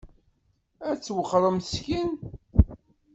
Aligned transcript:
Ad 0.89 0.99
twexxṛemt 0.99 1.71
syin? 1.73 2.11